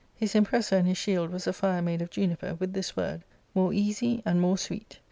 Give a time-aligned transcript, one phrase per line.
[0.15, 3.21] His impressa in his shield was a fire made of juniper, with tliis word,
[3.53, 4.97] "More easy and more sweet."